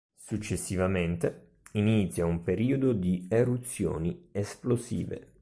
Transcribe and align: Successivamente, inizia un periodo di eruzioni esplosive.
Successivamente, 0.15 1.57
inizia 1.73 2.25
un 2.25 2.41
periodo 2.41 2.91
di 2.91 3.27
eruzioni 3.29 4.29
esplosive. 4.31 5.33